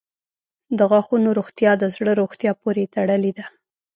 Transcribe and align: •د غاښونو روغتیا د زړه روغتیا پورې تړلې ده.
•د 0.77 0.79
غاښونو 0.89 1.29
روغتیا 1.39 1.71
د 1.77 1.83
زړه 1.95 2.11
روغتیا 2.21 2.51
پورې 2.61 2.91
تړلې 2.95 3.31
ده. 3.37 3.45